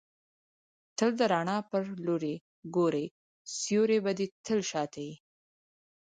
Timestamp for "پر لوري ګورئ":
1.69-3.05